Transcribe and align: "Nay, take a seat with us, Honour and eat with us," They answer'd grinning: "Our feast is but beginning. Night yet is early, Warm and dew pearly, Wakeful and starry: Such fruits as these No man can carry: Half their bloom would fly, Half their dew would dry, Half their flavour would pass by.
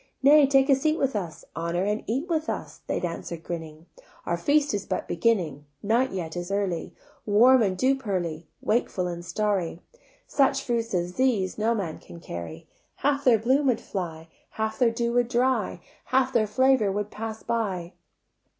"Nay, 0.23 0.47
take 0.47 0.67
a 0.67 0.73
seat 0.73 0.97
with 0.97 1.15
us, 1.15 1.45
Honour 1.55 1.83
and 1.83 2.03
eat 2.07 2.27
with 2.27 2.49
us," 2.49 2.79
They 2.87 2.99
answer'd 3.01 3.43
grinning: 3.43 3.85
"Our 4.25 4.35
feast 4.35 4.73
is 4.73 4.83
but 4.83 5.07
beginning. 5.07 5.67
Night 5.83 6.11
yet 6.11 6.35
is 6.35 6.49
early, 6.51 6.95
Warm 7.27 7.61
and 7.61 7.77
dew 7.77 7.93
pearly, 7.95 8.47
Wakeful 8.61 9.05
and 9.05 9.23
starry: 9.23 9.79
Such 10.25 10.63
fruits 10.63 10.95
as 10.95 11.17
these 11.17 11.59
No 11.59 11.75
man 11.75 11.99
can 11.99 12.19
carry: 12.19 12.67
Half 12.95 13.25
their 13.25 13.37
bloom 13.37 13.67
would 13.67 13.79
fly, 13.79 14.27
Half 14.49 14.79
their 14.79 14.89
dew 14.89 15.13
would 15.13 15.27
dry, 15.27 15.81
Half 16.05 16.33
their 16.33 16.47
flavour 16.47 16.91
would 16.91 17.11
pass 17.11 17.43
by. 17.43 17.93